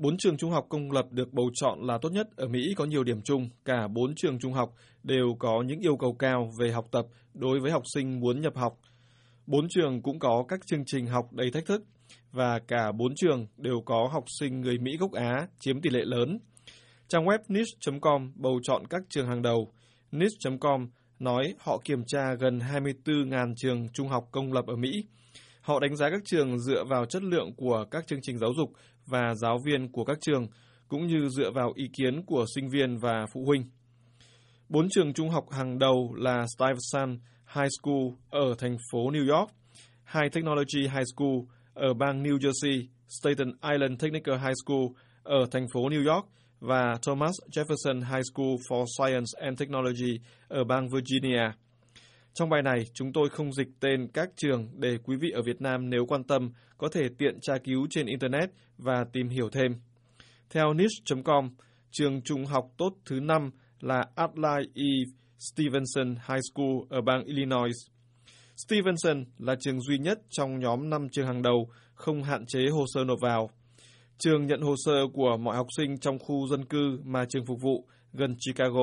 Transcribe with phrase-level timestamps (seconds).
[0.00, 2.84] Bốn trường trung học công lập được bầu chọn là tốt nhất ở Mỹ có
[2.84, 3.48] nhiều điểm chung.
[3.64, 7.60] Cả bốn trường trung học đều có những yêu cầu cao về học tập đối
[7.60, 8.78] với học sinh muốn nhập học.
[9.46, 11.82] Bốn trường cũng có các chương trình học đầy thách thức
[12.32, 16.04] và cả bốn trường đều có học sinh người Mỹ gốc Á chiếm tỷ lệ
[16.04, 16.38] lớn.
[17.08, 19.72] Trang web niche.com bầu chọn các trường hàng đầu.
[20.12, 20.88] niche.com
[21.18, 25.04] nói họ kiểm tra gần 24.000 trường trung học công lập ở Mỹ.
[25.70, 28.72] Họ đánh giá các trường dựa vào chất lượng của các chương trình giáo dục
[29.06, 30.46] và giáo viên của các trường,
[30.88, 33.64] cũng như dựa vào ý kiến của sinh viên và phụ huynh.
[34.68, 37.20] Bốn trường trung học hàng đầu là Stuyvesant
[37.54, 39.50] High School ở thành phố New York,
[40.14, 41.38] High Technology High School
[41.74, 44.86] ở bang New Jersey, Staten Island Technical High School
[45.22, 46.26] ở thành phố New York
[46.60, 51.52] và Thomas Jefferson High School for Science and Technology ở bang Virginia.
[52.34, 55.60] Trong bài này, chúng tôi không dịch tên các trường để quý vị ở Việt
[55.60, 59.72] Nam nếu quan tâm có thể tiện tra cứu trên Internet và tìm hiểu thêm.
[60.50, 61.50] Theo niche.com,
[61.90, 63.50] trường trung học tốt thứ năm
[63.80, 64.84] là Adlai E.
[65.38, 67.76] Stevenson High School ở bang Illinois.
[68.56, 72.84] Stevenson là trường duy nhất trong nhóm 5 trường hàng đầu không hạn chế hồ
[72.94, 73.50] sơ nộp vào.
[74.18, 77.60] Trường nhận hồ sơ của mọi học sinh trong khu dân cư mà trường phục
[77.60, 78.82] vụ gần Chicago.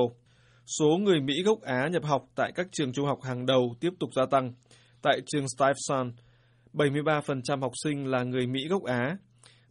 [0.76, 3.90] Số người Mỹ gốc Á nhập học tại các trường trung học hàng đầu tiếp
[4.00, 4.52] tục gia tăng.
[5.02, 6.12] Tại trường Stuyvesant,
[6.72, 9.16] 73% học sinh là người Mỹ gốc Á.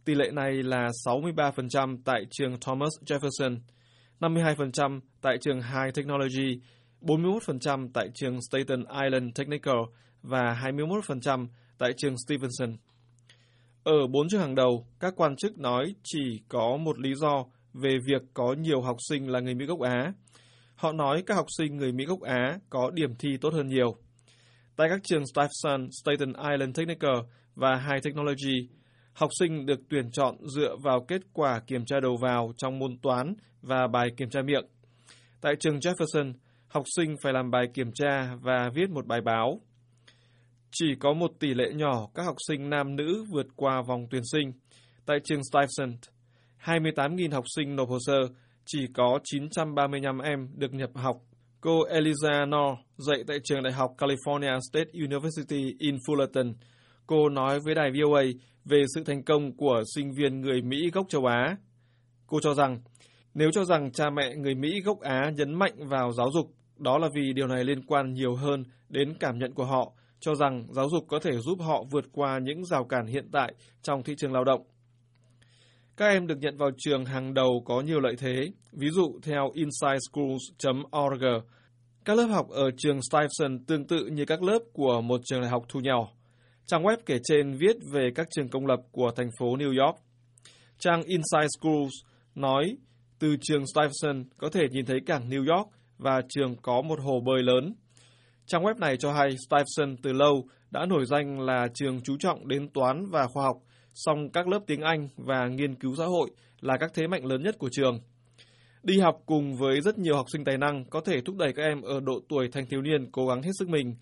[0.04, 3.58] Tỷ lệ này là 63% tại trường Thomas Jefferson,
[4.20, 6.60] 52% tại trường High Technology,
[7.00, 9.78] 41% tại trường Staten Island Technical
[10.22, 11.46] và 21%
[11.78, 12.76] tại trường Stevenson.
[13.84, 17.98] Ở bốn trường hàng đầu, các quan chức nói chỉ có một lý do về
[18.06, 20.12] việc có nhiều học sinh là người Mỹ gốc Á.
[20.78, 23.96] Họ nói các học sinh người Mỹ gốc Á có điểm thi tốt hơn nhiều.
[24.76, 27.16] Tại các trường Stuyvesant, Staten Island Technical
[27.54, 28.68] và High Technology,
[29.12, 32.98] học sinh được tuyển chọn dựa vào kết quả kiểm tra đầu vào trong môn
[33.02, 34.64] toán và bài kiểm tra miệng.
[35.40, 36.32] Tại trường Jefferson,
[36.68, 39.60] học sinh phải làm bài kiểm tra và viết một bài báo.
[40.70, 44.22] Chỉ có một tỷ lệ nhỏ các học sinh nam nữ vượt qua vòng tuyển
[44.32, 44.52] sinh.
[45.06, 45.98] Tại trường Stuyvesant,
[46.64, 48.28] 28.000 học sinh nộp hồ sơ,
[48.70, 51.16] chỉ có 935 em được nhập học.
[51.60, 56.54] Cô Eliza Nor dạy tại trường đại học California State University in Fullerton.
[57.06, 58.22] Cô nói với đài VOA
[58.64, 61.56] về sự thành công của sinh viên người Mỹ gốc châu Á.
[62.26, 62.80] Cô cho rằng,
[63.34, 66.46] nếu cho rằng cha mẹ người Mỹ gốc Á nhấn mạnh vào giáo dục,
[66.76, 70.34] đó là vì điều này liên quan nhiều hơn đến cảm nhận của họ, cho
[70.34, 74.02] rằng giáo dục có thể giúp họ vượt qua những rào cản hiện tại trong
[74.02, 74.62] thị trường lao động.
[75.98, 79.50] Các em được nhận vào trường hàng đầu có nhiều lợi thế, ví dụ theo
[79.54, 81.24] insideschools.org.
[82.04, 85.50] Các lớp học ở trường Stuyvesant tương tự như các lớp của một trường đại
[85.50, 86.08] học thu nhỏ.
[86.66, 89.96] Trang web kể trên viết về các trường công lập của thành phố New York.
[90.78, 91.92] Trang Inside Schools
[92.34, 92.76] nói
[93.18, 97.20] từ trường Stuyvesant có thể nhìn thấy cảng New York và trường có một hồ
[97.26, 97.74] bơi lớn.
[98.46, 102.48] Trang web này cho hay Stuyvesant từ lâu đã nổi danh là trường chú trọng
[102.48, 103.56] đến toán và khoa học,
[104.06, 107.42] song các lớp tiếng Anh và nghiên cứu xã hội là các thế mạnh lớn
[107.42, 108.00] nhất của trường.
[108.82, 111.62] Đi học cùng với rất nhiều học sinh tài năng có thể thúc đẩy các
[111.62, 113.94] em ở độ tuổi thanh thiếu niên cố gắng hết sức mình,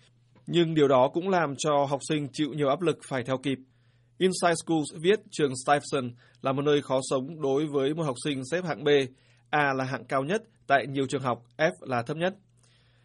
[0.47, 3.57] nhưng điều đó cũng làm cho học sinh chịu nhiều áp lực phải theo kịp.
[4.17, 8.41] Inside Schools viết trường Stuyvesant là một nơi khó sống đối với một học sinh
[8.51, 8.87] xếp hạng B,
[9.49, 12.35] A là hạng cao nhất tại nhiều trường học, F là thấp nhất.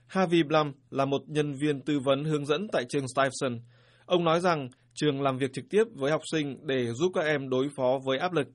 [0.07, 3.63] Harvey Blum là một nhân viên tư vấn hướng dẫn tại trường Stuyvesant.
[4.07, 7.49] Ông nói rằng trường làm việc trực tiếp với học sinh để giúp các em
[7.49, 8.49] đối phó với áp lực.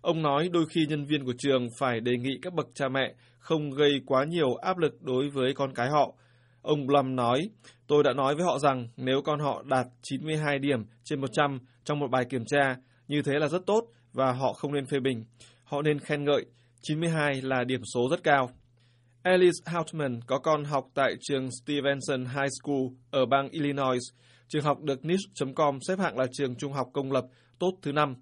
[0.00, 3.14] Ông nói đôi khi nhân viên của trường phải đề nghị các bậc cha mẹ
[3.38, 6.14] không gây quá nhiều áp lực đối với con cái họ.
[6.62, 7.50] Ông Blum nói,
[7.86, 11.98] tôi đã nói với họ rằng nếu con họ đạt 92 điểm trên 100 trong
[11.98, 12.76] một bài kiểm tra,
[13.08, 15.24] như thế là rất tốt và họ không nên phê bình.
[15.64, 16.46] Họ nên khen ngợi,
[16.82, 18.50] 92 là điểm số rất cao.
[19.22, 24.02] Alice Houtman có con học tại trường Stevenson High School ở bang Illinois.
[24.48, 27.24] Trường học được niche.com xếp hạng là trường trung học công lập
[27.58, 28.14] tốt thứ năm.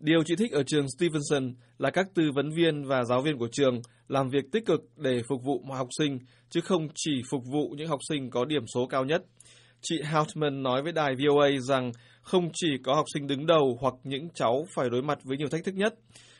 [0.00, 3.48] Điều chị thích ở trường Stevenson là các tư vấn viên và giáo viên của
[3.52, 6.18] trường làm việc tích cực để phục vụ mọi học sinh,
[6.50, 9.22] chứ không chỉ phục vụ những học sinh có điểm số cao nhất.
[9.82, 11.92] Chị Houtman nói với đài VOA rằng
[12.22, 15.48] không chỉ có học sinh đứng đầu hoặc những cháu phải đối mặt với nhiều
[15.48, 15.94] thách thức nhất,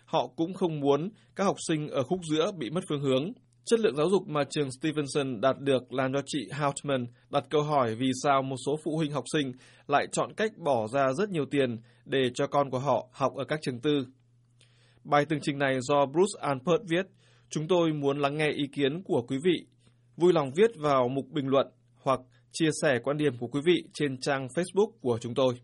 [0.05, 3.33] họ cũng không muốn các học sinh ở khúc giữa bị mất phương hướng.
[3.65, 7.63] Chất lượng giáo dục mà trường Stevenson đạt được làm cho chị Houtman đặt câu
[7.63, 9.53] hỏi vì sao một số phụ huynh học sinh
[9.87, 13.45] lại chọn cách bỏ ra rất nhiều tiền để cho con của họ học ở
[13.45, 14.07] các trường tư.
[15.05, 17.07] Bài tường trình này do Bruce Alpert viết.
[17.51, 19.67] Chúng tôi muốn lắng nghe ý kiến của quý vị.
[20.17, 21.67] Vui lòng viết vào mục bình luận
[22.03, 22.21] hoặc
[22.53, 25.61] chia sẻ quan điểm của quý vị trên trang Facebook của chúng tôi.